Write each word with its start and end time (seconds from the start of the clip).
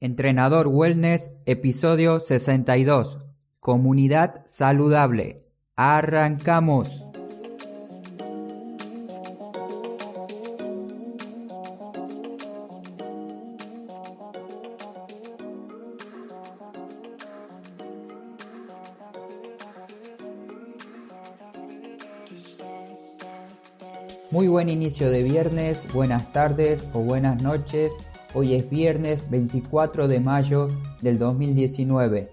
Entrenador 0.00 0.68
Wellness, 0.68 1.32
episodio 1.44 2.20
62. 2.20 3.18
Comunidad 3.58 4.44
saludable. 4.46 5.48
Arrancamos. 5.74 7.04
Muy 24.30 24.46
buen 24.46 24.68
inicio 24.68 25.10
de 25.10 25.24
viernes, 25.24 25.92
buenas 25.92 26.32
tardes 26.32 26.88
o 26.92 27.00
buenas 27.00 27.42
noches 27.42 27.92
Hoy 28.34 28.54
es 28.54 28.68
viernes 28.68 29.30
24 29.30 30.06
de 30.06 30.20
mayo 30.20 30.68
del 31.00 31.18
2019. 31.18 32.28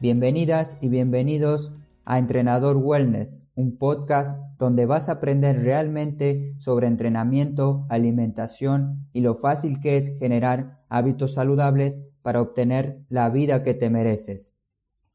Bienvenidas 0.00 0.78
y 0.80 0.88
bienvenidos 0.88 1.70
a 2.06 2.18
Entrenador 2.18 2.78
Wellness, 2.78 3.44
un 3.54 3.76
podcast 3.76 4.40
donde 4.56 4.86
vas 4.86 5.10
a 5.10 5.12
aprender 5.12 5.62
realmente 5.62 6.54
sobre 6.60 6.86
entrenamiento, 6.86 7.84
alimentación 7.90 9.06
y 9.12 9.20
lo 9.20 9.34
fácil 9.34 9.80
que 9.80 9.98
es 9.98 10.16
generar 10.18 10.80
hábitos 10.88 11.34
saludables 11.34 12.00
para 12.22 12.40
obtener 12.40 13.00
la 13.10 13.28
vida 13.28 13.62
que 13.62 13.74
te 13.74 13.90
mereces. 13.90 14.54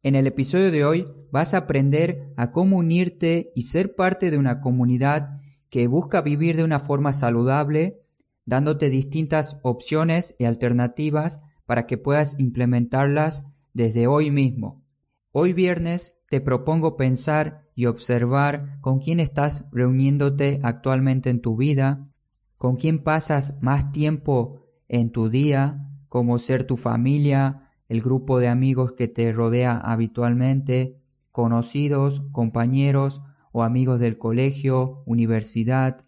En 0.03 0.13
el 0.13 0.27
episodio 0.27 0.69
de 0.69 0.85
hoy 0.85 1.05
vas 1.31 1.55
a 1.55 1.57
aprender 1.57 2.31
a 2.37 2.51
cómo 2.51 2.77
unirte 2.77 3.51
y 3.55 3.63
ser 3.63 3.95
parte 3.95 4.29
de 4.29 4.37
una 4.37 4.61
comunidad 4.61 5.39
que 5.71 5.87
busca 5.87 6.21
vivir 6.21 6.55
de 6.55 6.63
una 6.63 6.79
forma 6.79 7.13
saludable 7.13 8.03
dándote 8.49 8.89
distintas 8.89 9.59
opciones 9.61 10.35
y 10.39 10.45
alternativas 10.45 11.43
para 11.67 11.85
que 11.85 11.99
puedas 11.99 12.35
implementarlas 12.39 13.45
desde 13.73 14.07
hoy 14.07 14.31
mismo. 14.31 14.83
Hoy 15.31 15.53
viernes 15.53 16.17
te 16.31 16.41
propongo 16.41 16.97
pensar 16.97 17.69
y 17.75 17.85
observar 17.85 18.79
con 18.81 18.99
quién 18.99 19.19
estás 19.19 19.69
reuniéndote 19.71 20.59
actualmente 20.63 21.29
en 21.29 21.41
tu 21.41 21.57
vida, 21.57 22.09
con 22.57 22.75
quién 22.75 23.03
pasas 23.03 23.53
más 23.61 23.91
tiempo 23.91 24.65
en 24.87 25.11
tu 25.11 25.29
día, 25.29 25.87
como 26.09 26.39
ser 26.39 26.63
tu 26.63 26.75
familia, 26.75 27.69
el 27.87 28.01
grupo 28.01 28.39
de 28.39 28.47
amigos 28.47 28.93
que 28.93 29.07
te 29.07 29.31
rodea 29.31 29.77
habitualmente, 29.77 30.97
conocidos, 31.31 32.23
compañeros 32.31 33.21
o 33.51 33.61
amigos 33.61 33.99
del 33.99 34.17
colegio, 34.17 35.03
universidad, 35.05 36.03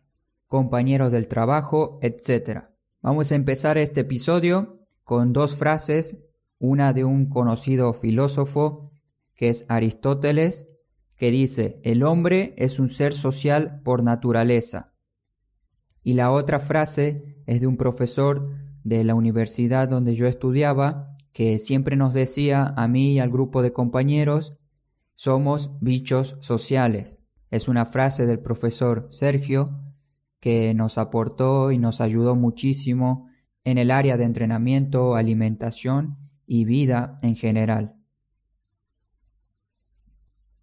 compañeros 0.51 1.13
del 1.13 1.29
trabajo, 1.29 1.97
etc. 2.01 2.65
Vamos 3.01 3.31
a 3.31 3.35
empezar 3.35 3.77
este 3.77 4.01
episodio 4.01 4.81
con 5.05 5.31
dos 5.31 5.55
frases, 5.55 6.17
una 6.59 6.91
de 6.91 7.05
un 7.05 7.29
conocido 7.29 7.93
filósofo 7.93 8.91
que 9.33 9.47
es 9.47 9.65
Aristóteles, 9.69 10.67
que 11.15 11.31
dice, 11.31 11.79
el 11.85 12.03
hombre 12.03 12.53
es 12.57 12.79
un 12.79 12.89
ser 12.89 13.13
social 13.13 13.79
por 13.85 14.03
naturaleza. 14.03 14.91
Y 16.03 16.15
la 16.15 16.33
otra 16.33 16.59
frase 16.59 17.37
es 17.45 17.61
de 17.61 17.67
un 17.67 17.77
profesor 17.77 18.49
de 18.83 19.05
la 19.05 19.15
universidad 19.15 19.87
donde 19.87 20.15
yo 20.15 20.27
estudiaba, 20.27 21.15
que 21.31 21.59
siempre 21.59 21.95
nos 21.95 22.13
decía 22.13 22.73
a 22.75 22.89
mí 22.89 23.13
y 23.13 23.19
al 23.19 23.31
grupo 23.31 23.61
de 23.61 23.71
compañeros, 23.71 24.57
somos 25.13 25.71
bichos 25.79 26.35
sociales. 26.41 27.19
Es 27.51 27.69
una 27.69 27.85
frase 27.85 28.25
del 28.25 28.39
profesor 28.39 29.07
Sergio 29.11 29.80
que 30.41 30.73
nos 30.73 30.97
aportó 30.97 31.71
y 31.71 31.77
nos 31.77 32.01
ayudó 32.01 32.35
muchísimo 32.35 33.29
en 33.63 33.77
el 33.77 33.91
área 33.91 34.17
de 34.17 34.25
entrenamiento, 34.25 35.15
alimentación 35.15 36.17
y 36.45 36.65
vida 36.65 37.17
en 37.21 37.35
general. 37.35 37.95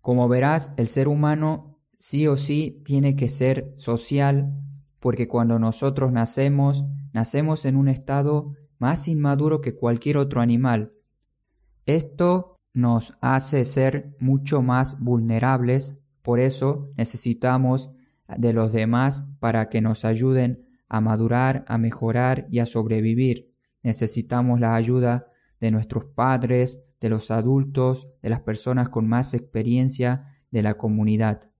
Como 0.02 0.28
verás, 0.28 0.72
el 0.76 0.88
ser 0.88 1.08
humano 1.08 1.78
sí 1.96 2.26
o 2.26 2.36
sí 2.36 2.82
tiene 2.84 3.16
que 3.16 3.28
ser 3.28 3.72
social 3.76 4.52
porque 5.00 5.28
cuando 5.28 5.58
nosotros 5.60 6.10
nacemos, 6.10 6.84
nacemos 7.12 7.64
en 7.64 7.76
un 7.76 7.88
estado 7.88 8.54
más 8.78 9.06
inmaduro 9.06 9.60
que 9.60 9.76
cualquier 9.76 10.18
otro 10.18 10.40
animal. 10.40 10.92
Esto 11.86 12.56
nos 12.74 13.16
hace 13.20 13.64
ser 13.64 14.16
mucho 14.18 14.60
más 14.60 14.98
vulnerables, 14.98 15.96
por 16.22 16.40
eso 16.40 16.90
necesitamos 16.96 17.90
de 18.36 18.52
los 18.52 18.72
demás 18.72 19.24
para 19.40 19.68
que 19.68 19.80
nos 19.80 20.04
ayuden 20.04 20.66
a 20.88 21.00
madurar, 21.00 21.64
a 21.68 21.78
mejorar 21.78 22.46
y 22.50 22.58
a 22.58 22.66
sobrevivir. 22.66 23.52
Necesitamos 23.82 24.60
la 24.60 24.74
ayuda 24.74 25.28
de 25.60 25.70
nuestros 25.70 26.04
padres, 26.04 26.84
de 27.00 27.10
los 27.10 27.30
adultos, 27.30 28.08
de 28.22 28.30
las 28.30 28.40
personas 28.40 28.88
con 28.88 29.08
más 29.08 29.34
experiencia 29.34 30.36
de 30.50 30.62
la 30.62 30.74
comunidad. 30.74 31.50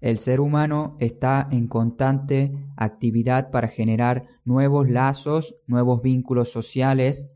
El 0.00 0.18
ser 0.18 0.40
humano 0.40 0.96
está 0.98 1.46
en 1.50 1.68
constante 1.68 2.52
actividad 2.76 3.50
para 3.50 3.68
generar 3.68 4.26
nuevos 4.44 4.88
lazos, 4.88 5.56
nuevos 5.66 6.00
vínculos 6.00 6.50
sociales 6.50 7.26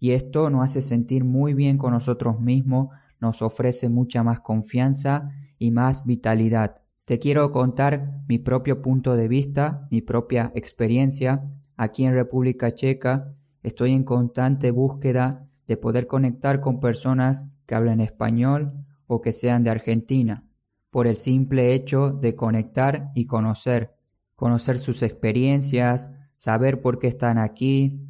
y 0.00 0.12
esto 0.12 0.48
nos 0.48 0.64
hace 0.64 0.80
sentir 0.80 1.24
muy 1.24 1.54
bien 1.54 1.76
con 1.76 1.92
nosotros 1.92 2.40
mismos, 2.40 2.88
nos 3.20 3.42
ofrece 3.42 3.88
mucha 3.88 4.22
más 4.22 4.40
confianza 4.40 5.30
y 5.58 5.70
más 5.70 6.04
vitalidad. 6.04 6.83
Te 7.04 7.18
quiero 7.18 7.52
contar 7.52 8.22
mi 8.28 8.38
propio 8.38 8.80
punto 8.80 9.14
de 9.14 9.28
vista, 9.28 9.86
mi 9.90 10.00
propia 10.00 10.50
experiencia. 10.54 11.50
Aquí 11.76 12.06
en 12.06 12.14
República 12.14 12.70
Checa 12.70 13.34
estoy 13.62 13.92
en 13.92 14.04
constante 14.04 14.70
búsqueda 14.70 15.46
de 15.66 15.76
poder 15.76 16.06
conectar 16.06 16.62
con 16.62 16.80
personas 16.80 17.44
que 17.66 17.74
hablen 17.74 18.00
español 18.00 18.72
o 19.06 19.20
que 19.20 19.32
sean 19.34 19.64
de 19.64 19.70
Argentina, 19.70 20.44
por 20.90 21.06
el 21.06 21.16
simple 21.16 21.74
hecho 21.74 22.08
de 22.10 22.34
conectar 22.36 23.10
y 23.14 23.26
conocer, 23.26 23.94
conocer 24.34 24.78
sus 24.78 25.02
experiencias, 25.02 26.10
saber 26.36 26.80
por 26.80 26.98
qué 26.98 27.08
están 27.08 27.36
aquí, 27.36 28.00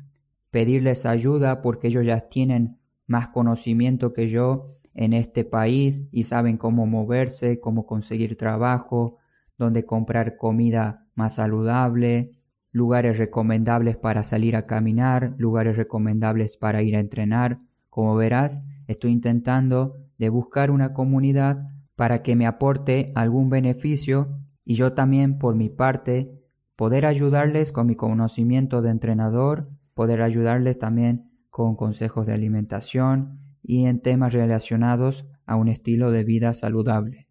pedirles 0.52 1.04
ayuda 1.04 1.62
porque 1.62 1.88
ellos 1.88 2.06
ya 2.06 2.20
tienen 2.20 2.78
más 3.08 3.26
conocimiento 3.26 4.12
que 4.12 4.28
yo 4.28 4.76
en 4.94 5.12
este 5.12 5.44
país 5.44 6.04
y 6.10 6.24
saben 6.24 6.56
cómo 6.56 6.86
moverse, 6.86 7.60
cómo 7.60 7.86
conseguir 7.86 8.36
trabajo, 8.36 9.18
dónde 9.58 9.84
comprar 9.84 10.36
comida 10.36 11.06
más 11.14 11.36
saludable, 11.36 12.32
lugares 12.70 13.18
recomendables 13.18 13.96
para 13.96 14.22
salir 14.22 14.56
a 14.56 14.66
caminar, 14.66 15.34
lugares 15.38 15.76
recomendables 15.76 16.56
para 16.56 16.82
ir 16.82 16.96
a 16.96 17.00
entrenar. 17.00 17.60
Como 17.90 18.16
verás, 18.16 18.62
estoy 18.88 19.12
intentando 19.12 19.96
de 20.18 20.28
buscar 20.28 20.70
una 20.70 20.92
comunidad 20.92 21.68
para 21.96 22.22
que 22.22 22.36
me 22.36 22.46
aporte 22.46 23.12
algún 23.14 23.50
beneficio 23.50 24.38
y 24.64 24.74
yo 24.74 24.92
también 24.94 25.38
por 25.38 25.54
mi 25.54 25.68
parte 25.68 26.40
poder 26.76 27.06
ayudarles 27.06 27.70
con 27.70 27.86
mi 27.86 27.94
conocimiento 27.94 28.82
de 28.82 28.90
entrenador, 28.90 29.70
poder 29.94 30.22
ayudarles 30.22 30.78
también 30.78 31.30
con 31.50 31.76
consejos 31.76 32.26
de 32.26 32.32
alimentación, 32.32 33.43
y 33.64 33.86
en 33.86 34.00
temas 34.00 34.32
relacionados 34.32 35.26
a 35.46 35.56
un 35.56 35.68
estilo 35.68 36.10
de 36.10 36.22
vida 36.22 36.54
saludable. 36.54 37.28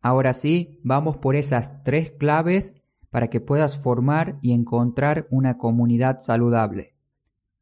Ahora 0.00 0.32
sí, 0.32 0.80
vamos 0.82 1.18
por 1.18 1.36
esas 1.36 1.84
tres 1.84 2.10
claves 2.10 2.74
para 3.10 3.28
que 3.28 3.40
puedas 3.40 3.78
formar 3.78 4.38
y 4.40 4.52
encontrar 4.52 5.26
una 5.30 5.58
comunidad 5.58 6.18
saludable. 6.20 6.94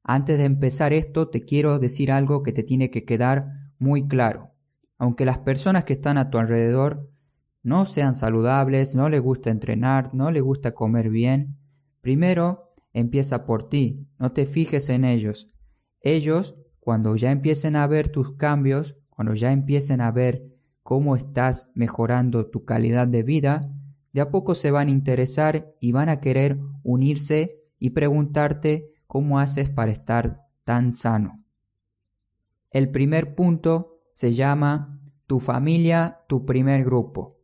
Antes 0.04 0.38
de 0.38 0.44
empezar 0.44 0.92
esto, 0.92 1.28
te 1.28 1.44
quiero 1.44 1.78
decir 1.78 2.12
algo 2.12 2.42
que 2.42 2.52
te 2.52 2.62
tiene 2.62 2.90
que 2.90 3.04
quedar 3.04 3.72
muy 3.78 4.06
claro. 4.06 4.52
Aunque 4.96 5.24
las 5.24 5.38
personas 5.38 5.84
que 5.84 5.94
están 5.94 6.16
a 6.16 6.30
tu 6.30 6.38
alrededor 6.38 7.10
no 7.62 7.86
sean 7.86 8.14
saludables, 8.14 8.94
no 8.94 9.08
les 9.08 9.20
gusta 9.20 9.50
entrenar, 9.50 10.14
no 10.14 10.30
les 10.30 10.42
gusta 10.42 10.72
comer 10.72 11.10
bien, 11.10 11.58
primero 12.00 12.72
empieza 12.92 13.44
por 13.44 13.68
ti, 13.68 14.08
no 14.18 14.32
te 14.32 14.46
fijes 14.46 14.88
en 14.88 15.04
ellos. 15.04 15.50
Ellos 16.00 16.56
cuando 16.88 17.16
ya 17.16 17.32
empiecen 17.32 17.76
a 17.76 17.86
ver 17.86 18.08
tus 18.08 18.32
cambios, 18.36 18.96
cuando 19.10 19.34
ya 19.34 19.52
empiecen 19.52 20.00
a 20.00 20.10
ver 20.10 20.56
cómo 20.82 21.16
estás 21.16 21.70
mejorando 21.74 22.46
tu 22.46 22.64
calidad 22.64 23.06
de 23.06 23.22
vida, 23.22 23.70
de 24.14 24.22
a 24.22 24.30
poco 24.30 24.54
se 24.54 24.70
van 24.70 24.88
a 24.88 24.92
interesar 24.92 25.74
y 25.80 25.92
van 25.92 26.08
a 26.08 26.22
querer 26.22 26.58
unirse 26.82 27.60
y 27.78 27.90
preguntarte 27.90 28.94
cómo 29.06 29.38
haces 29.38 29.68
para 29.68 29.92
estar 29.92 30.46
tan 30.64 30.94
sano. 30.94 31.44
El 32.70 32.88
primer 32.90 33.34
punto 33.34 34.00
se 34.14 34.32
llama 34.32 34.98
tu 35.26 35.40
familia, 35.40 36.20
tu 36.26 36.46
primer 36.46 36.86
grupo. 36.86 37.36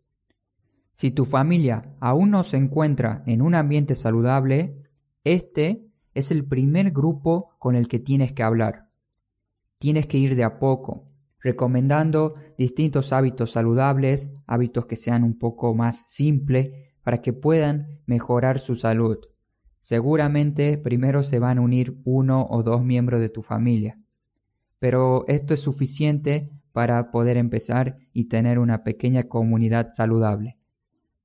Si 0.94 1.10
tu 1.10 1.26
familia 1.26 1.94
aún 2.00 2.30
no 2.30 2.44
se 2.44 2.56
encuentra 2.56 3.22
en 3.26 3.42
un 3.42 3.54
ambiente 3.54 3.94
saludable, 3.94 4.88
este 5.22 5.86
es 6.14 6.30
el 6.30 6.46
primer 6.46 6.92
grupo 6.92 7.50
con 7.58 7.76
el 7.76 7.88
que 7.88 7.98
tienes 7.98 8.32
que 8.32 8.42
hablar 8.42 8.83
tienes 9.78 10.06
que 10.06 10.18
ir 10.18 10.36
de 10.36 10.44
a 10.44 10.58
poco, 10.58 11.08
recomendando 11.40 12.34
distintos 12.56 13.12
hábitos 13.12 13.52
saludables, 13.52 14.30
hábitos 14.46 14.86
que 14.86 14.96
sean 14.96 15.24
un 15.24 15.38
poco 15.38 15.74
más 15.74 16.04
simples 16.08 16.70
para 17.02 17.20
que 17.20 17.32
puedan 17.32 18.00
mejorar 18.06 18.58
su 18.58 18.74
salud. 18.74 19.18
seguramente 19.80 20.78
primero 20.78 21.22
se 21.22 21.38
van 21.38 21.58
a 21.58 21.60
unir 21.60 22.00
uno 22.04 22.46
o 22.48 22.62
dos 22.62 22.82
miembros 22.82 23.20
de 23.20 23.28
tu 23.28 23.42
familia. 23.42 24.00
Pero 24.78 25.26
esto 25.28 25.52
es 25.52 25.60
suficiente 25.60 26.50
para 26.72 27.10
poder 27.10 27.36
empezar 27.36 27.98
y 28.14 28.24
tener 28.24 28.58
una 28.58 28.82
pequeña 28.82 29.24
comunidad 29.24 29.92
saludable. 29.92 30.56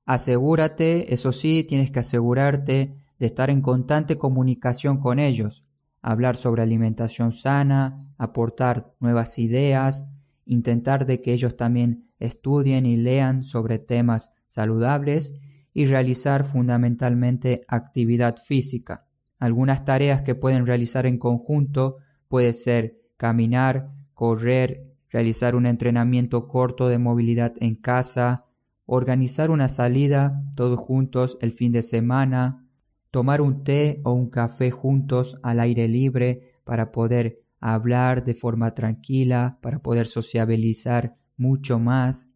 Asegúrate, 0.04 1.14
eso 1.14 1.32
sí, 1.32 1.64
tienes 1.64 1.90
que 1.90 2.00
asegurarte 2.00 2.94
de 3.18 3.26
estar 3.26 3.48
en 3.48 3.62
constante 3.62 4.18
comunicación 4.18 4.98
con 4.98 5.18
ellos, 5.18 5.64
hablar 6.02 6.36
sobre 6.36 6.62
alimentación 6.62 7.32
sana, 7.32 7.96
aportar 8.18 8.92
nuevas 9.00 9.38
ideas, 9.38 10.06
intentar 10.44 11.06
de 11.06 11.20
que 11.20 11.32
ellos 11.32 11.56
también 11.56 12.10
estudien 12.18 12.86
y 12.86 12.96
lean 12.96 13.44
sobre 13.44 13.78
temas 13.78 14.32
saludables 14.48 15.34
y 15.72 15.86
realizar 15.86 16.44
fundamentalmente 16.44 17.64
actividad 17.68 18.36
física. 18.36 19.06
Algunas 19.38 19.84
tareas 19.84 20.22
que 20.22 20.34
pueden 20.34 20.66
realizar 20.66 21.06
en 21.06 21.18
conjunto 21.18 21.98
puede 22.28 22.52
ser 22.52 22.98
caminar, 23.16 23.90
correr, 24.14 24.90
realizar 25.08 25.56
un 25.56 25.66
entrenamiento 25.66 26.46
corto 26.48 26.88
de 26.88 26.98
movilidad 26.98 27.54
en 27.60 27.74
casa, 27.74 28.44
organizar 28.86 29.50
una 29.50 29.68
salida 29.68 30.42
todos 30.56 30.78
juntos 30.78 31.38
el 31.40 31.52
fin 31.52 31.72
de 31.72 31.82
semana, 31.82 32.66
tomar 33.10 33.40
un 33.40 33.64
té 33.64 34.00
o 34.04 34.12
un 34.12 34.30
café 34.30 34.70
juntos 34.70 35.38
al 35.42 35.60
aire 35.60 35.88
libre 35.88 36.54
para 36.64 36.92
poder 36.92 37.42
hablar 37.60 38.24
de 38.24 38.34
forma 38.34 38.74
tranquila, 38.74 39.58
para 39.60 39.80
poder 39.80 40.06
sociabilizar 40.06 41.16
mucho 41.36 41.78
más, 41.78 42.30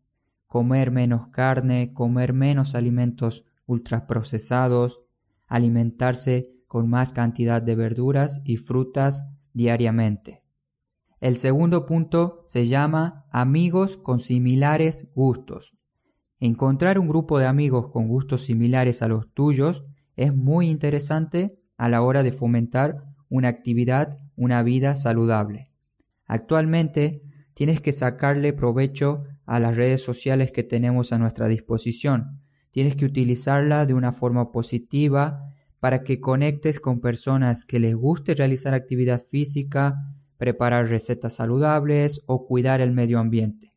comer 0.47 0.91
menos 0.91 1.29
carne, 1.29 1.93
comer 1.93 2.33
menos 2.33 2.75
alimentos 2.75 3.45
ultraprocesados, 3.67 5.01
alimentarse 5.47 6.51
con 6.67 6.91
más 6.91 7.13
cantidad 7.13 7.63
de 7.63 7.77
verduras 7.77 8.41
y 8.45 8.57
frutas 8.57 9.27
diariamente. 9.53 10.43
El 11.21 11.37
segundo 11.37 11.87
punto 11.87 12.45
se 12.47 12.67
llama 12.67 13.25
amigos 13.31 13.97
con 13.97 14.19
similares 14.19 15.09
gustos. 15.15 15.77
Encontrar 16.39 16.99
un 16.99 17.09
grupo 17.09 17.39
de 17.39 17.47
amigos 17.47 17.91
con 17.91 18.09
gustos 18.09 18.43
similares 18.43 19.01
a 19.03 19.09
los 19.09 19.33
tuyos 19.33 19.87
es 20.17 20.35
muy 20.35 20.69
interesante 20.69 21.59
a 21.77 21.89
la 21.89 22.03
hora 22.03 22.23
de 22.23 22.33
fomentar 22.33 23.05
una 23.29 23.49
actividad, 23.49 24.19
una 24.37 24.63
vida 24.63 24.97
saludable. 24.97 25.71
Actualmente 26.27 27.23
tienes 27.55 27.81
que 27.81 27.93
sacarle 27.93 28.53
provecho 28.53 29.25
a 29.47 29.61
las 29.61 29.77
redes 29.77 30.03
sociales 30.03 30.53
que 30.53 30.63
tenemos 30.63 31.13
a 31.13 31.19
nuestra 31.19 31.49
disposición. 31.49 32.41
Tienes 32.71 32.97
que 32.97 33.05
utilizarla 33.05 33.87
de 33.87 33.95
una 33.95 34.13
forma 34.13 34.51
positiva 34.51 35.51
para 35.81 36.03
que 36.03 36.21
conectes 36.21 36.81
con 36.81 37.01
personas 37.01 37.65
que 37.65 37.79
les 37.79 37.95
guste 37.95 38.35
realizar 38.35 38.73
actividad 38.75 39.23
física, 39.31 39.97
preparar 40.39 40.89
recetas 40.89 41.35
saludables 41.35 42.23
o 42.27 42.47
cuidar 42.47 42.81
el 42.81 42.93
medio 42.93 43.19
ambiente. 43.19 43.75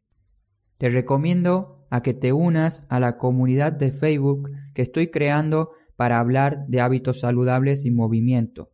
Te 0.77 0.89
recomiendo 0.89 1.85
a 1.89 2.01
que 2.01 2.13
te 2.13 2.33
unas 2.33 2.85
a 2.89 2.99
la 2.99 3.17
comunidad 3.17 3.73
de 3.73 3.91
Facebook 3.91 4.51
que 4.73 4.81
estoy 4.83 5.09
creando 5.09 5.71
para 5.97 6.19
hablar 6.19 6.65
de 6.67 6.79
hábitos 6.79 7.19
saludables 7.19 7.83
y 7.83 7.91
movimiento. 7.91 8.71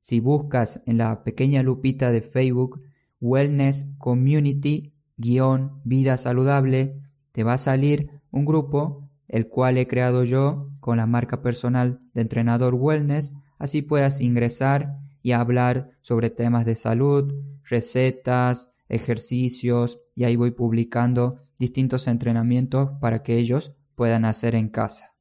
Si 0.00 0.20
buscas 0.20 0.82
en 0.86 0.96
la 0.96 1.22
pequeña 1.24 1.62
lupita 1.62 2.10
de 2.10 2.22
Facebook 2.22 2.80
Wellness 3.20 3.86
Community 3.98 4.94
guion 5.16 5.80
vida 5.84 6.16
saludable, 6.16 6.96
te 7.32 7.44
va 7.44 7.54
a 7.54 7.58
salir 7.58 8.10
un 8.30 8.44
grupo 8.44 9.08
el 9.28 9.48
cual 9.48 9.76
he 9.78 9.86
creado 9.86 10.24
yo 10.24 10.70
con 10.80 10.96
la 10.96 11.06
marca 11.06 11.42
personal 11.42 12.00
de 12.14 12.22
entrenador 12.22 12.74
wellness, 12.74 13.32
así 13.58 13.82
puedas 13.82 14.20
ingresar 14.20 14.98
y 15.22 15.32
hablar 15.32 15.90
sobre 16.00 16.30
temas 16.30 16.66
de 16.66 16.74
salud, 16.74 17.32
recetas, 17.64 18.70
ejercicios 18.88 20.00
y 20.14 20.24
ahí 20.24 20.36
voy 20.36 20.50
publicando 20.50 21.38
distintos 21.58 22.08
entrenamientos 22.08 22.90
para 23.00 23.22
que 23.22 23.38
ellos 23.38 23.72
puedan 23.94 24.24
hacer 24.24 24.54
en 24.54 24.68
casa. 24.68 25.11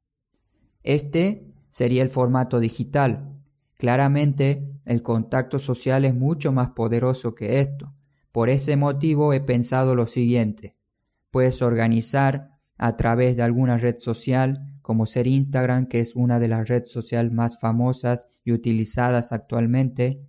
Este 0.84 1.46
sería 1.70 2.04
el 2.04 2.10
formato 2.10 2.60
digital. 2.60 3.38
Claramente 3.78 4.68
el 4.86 5.02
contacto 5.02 5.60
social 5.60 6.06
es 6.06 6.16
mucho 6.16 6.52
más 6.52 6.72
poderoso 6.72 7.36
que 7.36 7.60
esto. 7.60 7.94
Por 8.32 8.50
ese 8.50 8.78
motivo 8.78 9.34
he 9.34 9.42
pensado 9.42 9.96
lo 9.96 10.08
siguiente. 10.08 10.76
Puedes 11.32 11.62
organizar 11.62 12.58
a 12.78 12.98
través 12.98 13.36
de 13.38 13.44
alguna 13.44 13.78
red 13.78 13.98
social, 13.98 14.80
como 14.82 15.06
ser 15.06 15.28
Instagram, 15.28 15.88
que 15.88 16.00
es 16.00 16.16
una 16.16 16.40
de 16.40 16.48
las 16.48 16.68
redes 16.68 16.92
sociales 16.92 17.32
más 17.32 17.60
famosas 17.60 18.28
y 18.44 18.52
utilizadas 18.52 19.32
actualmente, 19.32 20.22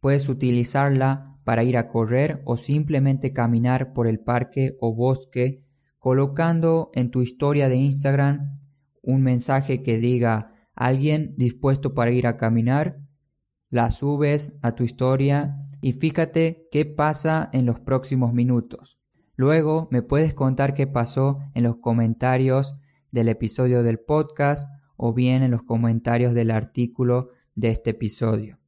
puedes 0.00 0.28
utilizarla 0.28 1.38
para 1.44 1.64
ir 1.64 1.78
a 1.78 1.88
correr 1.88 2.42
o 2.44 2.58
simplemente 2.58 3.32
caminar 3.32 3.94
por 3.94 4.06
el 4.06 4.20
parque 4.20 4.76
o 4.80 4.94
bosque, 4.94 5.64
colocando 5.98 6.90
en 6.94 7.10
tu 7.10 7.22
historia 7.22 7.70
de 7.70 7.76
Instagram 7.76 8.60
un 9.06 9.22
mensaje 9.22 9.82
que 9.82 9.98
diga 9.98 10.52
alguien 10.74 11.34
dispuesto 11.36 11.94
para 11.94 12.10
ir 12.10 12.26
a 12.26 12.36
caminar, 12.36 12.98
la 13.70 13.90
subes 13.90 14.56
a 14.62 14.74
tu 14.74 14.84
historia 14.84 15.56
y 15.80 15.92
fíjate 15.92 16.68
qué 16.70 16.86
pasa 16.86 17.48
en 17.52 17.66
los 17.66 17.80
próximos 17.80 18.32
minutos. 18.32 18.98
Luego 19.36 19.88
me 19.90 20.02
puedes 20.02 20.34
contar 20.34 20.74
qué 20.74 20.86
pasó 20.86 21.40
en 21.54 21.64
los 21.64 21.76
comentarios 21.76 22.76
del 23.10 23.28
episodio 23.28 23.82
del 23.82 23.98
podcast 23.98 24.68
o 24.96 25.12
bien 25.12 25.42
en 25.42 25.50
los 25.50 25.62
comentarios 25.62 26.34
del 26.34 26.50
artículo 26.50 27.30
de 27.54 27.70
este 27.70 27.90
episodio. 27.90 28.58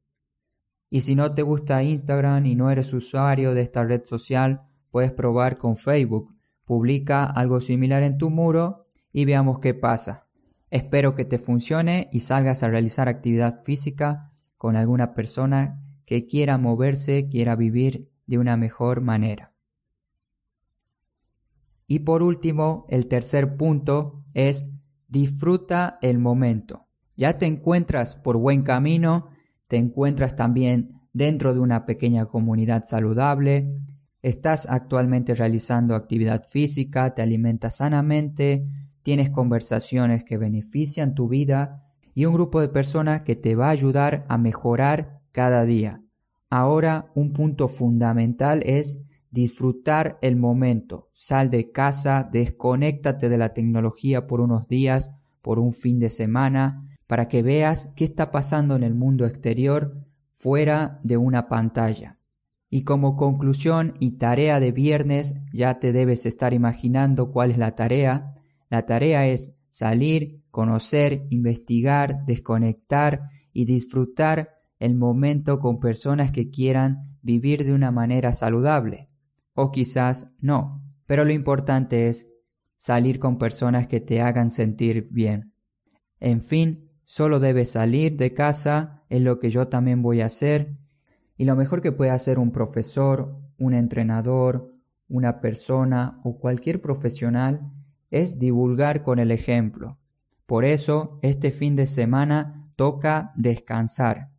Y 0.89 1.01
si 1.01 1.15
no 1.15 1.33
te 1.33 1.41
gusta 1.41 1.83
Instagram 1.83 2.45
y 2.45 2.55
no 2.55 2.69
eres 2.69 2.93
usuario 2.93 3.53
de 3.53 3.61
esta 3.61 3.83
red 3.83 4.03
social, 4.05 4.61
puedes 4.91 5.11
probar 5.11 5.57
con 5.57 5.75
Facebook. 5.75 6.33
Publica 6.65 7.25
algo 7.25 7.61
similar 7.61 8.03
en 8.03 8.17
tu 8.17 8.29
muro 8.29 8.87
y 9.11 9.25
veamos 9.25 9.59
qué 9.59 9.73
pasa. 9.73 10.26
Espero 10.69 11.15
que 11.15 11.25
te 11.25 11.39
funcione 11.39 12.09
y 12.11 12.21
salgas 12.21 12.63
a 12.63 12.67
realizar 12.67 13.07
actividad 13.07 13.63
física 13.63 14.31
con 14.57 14.75
alguna 14.75 15.13
persona 15.13 15.81
que 16.05 16.25
quiera 16.25 16.57
moverse, 16.57 17.29
quiera 17.29 17.55
vivir 17.55 18.09
de 18.25 18.37
una 18.37 18.57
mejor 18.57 19.01
manera. 19.01 19.53
Y 21.87 21.99
por 21.99 22.21
último, 22.21 22.85
el 22.89 23.07
tercer 23.07 23.55
punto 23.55 24.25
es 24.33 24.69
disfruta 25.07 25.97
el 26.01 26.19
momento. 26.19 26.87
Ya 27.15 27.37
te 27.37 27.45
encuentras 27.45 28.15
por 28.15 28.37
buen 28.37 28.63
camino, 28.63 29.29
te 29.67 29.77
encuentras 29.77 30.35
también 30.35 31.01
dentro 31.13 31.53
de 31.53 31.61
una 31.61 31.85
pequeña 31.85 32.25
comunidad 32.25 32.83
saludable, 32.85 33.79
estás 34.21 34.67
actualmente 34.69 35.33
realizando 35.33 35.95
actividad 35.95 36.45
física, 36.47 37.15
te 37.15 37.21
alimentas 37.21 37.77
sanamente, 37.77 38.67
tienes 39.07 39.29
conversaciones 39.29 40.25
que 40.25 40.37
benefician 40.37 41.15
tu 41.15 41.29
vida 41.29 41.81
y 42.13 42.25
un 42.25 42.33
grupo 42.33 42.59
de 42.59 42.67
personas 42.67 43.23
que 43.23 43.37
te 43.37 43.55
va 43.55 43.67
a 43.67 43.69
ayudar 43.69 44.25
a 44.27 44.37
mejorar 44.37 45.21
cada 45.31 45.63
día. 45.63 46.01
Ahora 46.49 47.09
un 47.15 47.31
punto 47.31 47.69
fundamental 47.69 48.63
es 48.65 48.99
disfrutar 49.31 50.17
el 50.21 50.35
momento. 50.35 51.07
Sal 51.13 51.49
de 51.49 51.71
casa, 51.71 52.27
desconéctate 52.29 53.29
de 53.29 53.37
la 53.37 53.53
tecnología 53.53 54.27
por 54.27 54.41
unos 54.41 54.67
días, 54.67 55.11
por 55.41 55.57
un 55.57 55.71
fin 55.71 56.01
de 56.01 56.09
semana, 56.09 56.85
para 57.07 57.29
que 57.29 57.41
veas 57.41 57.93
qué 57.95 58.03
está 58.03 58.29
pasando 58.29 58.75
en 58.75 58.83
el 58.83 58.93
mundo 58.93 59.25
exterior 59.25 60.03
fuera 60.33 60.99
de 61.05 61.15
una 61.15 61.47
pantalla. 61.47 62.17
Y 62.69 62.83
como 62.83 63.15
conclusión 63.15 63.93
y 64.01 64.17
tarea 64.17 64.59
de 64.59 64.73
viernes, 64.73 65.35
ya 65.53 65.79
te 65.79 65.93
debes 65.93 66.25
estar 66.25 66.53
imaginando 66.53 67.31
cuál 67.31 67.51
es 67.51 67.57
la 67.57 67.73
tarea. 67.73 68.33
La 68.69 68.85
tarea 68.85 69.27
es 69.27 69.55
salir, 69.69 70.41
conocer, 70.51 71.27
investigar, 71.29 72.25
desconectar 72.25 73.29
y 73.53 73.65
disfrutar 73.65 74.55
el 74.79 74.95
momento 74.95 75.59
con 75.59 75.79
personas 75.79 76.31
que 76.31 76.49
quieran 76.49 77.17
vivir 77.21 77.65
de 77.65 77.73
una 77.73 77.91
manera 77.91 78.33
saludable. 78.33 79.09
O 79.53 79.71
quizás 79.71 80.31
no. 80.39 80.83
Pero 81.05 81.25
lo 81.25 81.31
importante 81.31 82.07
es 82.07 82.27
salir 82.77 83.19
con 83.19 83.37
personas 83.37 83.87
que 83.87 83.99
te 83.99 84.21
hagan 84.21 84.51
sentir 84.51 85.07
bien. 85.09 85.53
En 86.19 86.41
fin, 86.41 86.89
solo 87.05 87.39
debes 87.39 87.71
salir 87.71 88.17
de 88.17 88.33
casa, 88.33 89.03
es 89.09 89.21
lo 89.21 89.39
que 89.39 89.49
yo 89.49 89.67
también 89.67 90.01
voy 90.01 90.21
a 90.21 90.25
hacer. 90.25 90.75
Y 91.37 91.45
lo 91.45 91.55
mejor 91.55 91.81
que 91.81 91.91
puede 91.91 92.11
hacer 92.11 92.39
un 92.39 92.51
profesor, 92.51 93.39
un 93.57 93.73
entrenador, 93.73 94.73
una 95.07 95.39
persona 95.39 96.19
o 96.23 96.37
cualquier 96.37 96.81
profesional 96.81 97.71
es 98.11 98.39
divulgar 98.39 99.03
con 99.03 99.19
el 99.19 99.31
ejemplo. 99.31 99.97
Por 100.45 100.65
eso, 100.65 101.19
este 101.21 101.51
fin 101.51 101.75
de 101.75 101.87
semana 101.87 102.71
toca 102.75 103.33
descansar. 103.35 104.29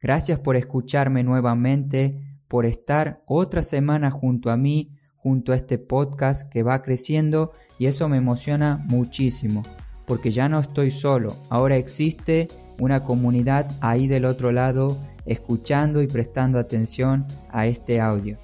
Gracias 0.00 0.38
por 0.38 0.56
escucharme 0.56 1.24
nuevamente, 1.24 2.22
por 2.46 2.64
estar 2.64 3.22
otra 3.26 3.62
semana 3.62 4.10
junto 4.10 4.50
a 4.50 4.56
mí, 4.56 4.96
junto 5.16 5.52
a 5.52 5.56
este 5.56 5.78
podcast 5.78 6.48
que 6.50 6.62
va 6.62 6.82
creciendo 6.82 7.52
y 7.78 7.86
eso 7.86 8.08
me 8.08 8.16
emociona 8.16 8.84
muchísimo, 8.88 9.64
porque 10.06 10.30
ya 10.30 10.48
no 10.48 10.60
estoy 10.60 10.90
solo, 10.90 11.36
ahora 11.50 11.76
existe 11.76 12.48
una 12.78 13.04
comunidad 13.04 13.70
ahí 13.80 14.06
del 14.06 14.24
otro 14.24 14.52
lado 14.52 14.96
escuchando 15.26 16.00
y 16.00 16.06
prestando 16.06 16.58
atención 16.58 17.26
a 17.50 17.66
este 17.66 18.00
audio. 18.00 18.38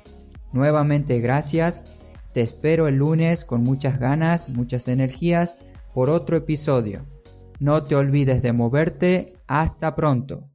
Nuevamente 0.52 1.20
gracias, 1.20 1.82
te 2.34 2.40
espero 2.40 2.88
el 2.88 2.96
lunes 2.96 3.44
con 3.44 3.62
muchas 3.62 4.00
ganas, 4.00 4.48
muchas 4.48 4.88
energías 4.88 5.56
por 5.94 6.10
otro 6.10 6.36
episodio. 6.36 7.06
No 7.60 7.84
te 7.84 7.94
olvides 7.94 8.42
de 8.42 8.52
moverte, 8.52 9.34
hasta 9.46 9.94
pronto. 9.94 10.50